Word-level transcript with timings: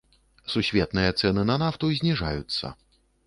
Сусветныя 0.53 1.11
цэны 1.19 1.43
на 1.51 1.59
нафту 1.63 1.91
зніжаюцца. 1.99 2.65